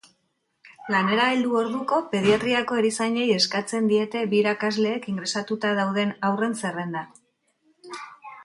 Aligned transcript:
Lanera 0.93 1.25
heldu 1.33 1.51
orduko 1.59 1.99
pediatriako 2.13 2.79
erizainei 2.83 3.27
eskatzen 3.35 3.91
diete 3.93 4.25
bi 4.33 4.41
irakasleek 4.47 5.07
ingresatuta 5.15 5.75
dauden 5.83 6.19
haurren 6.31 6.61
zerrenda. 6.63 7.07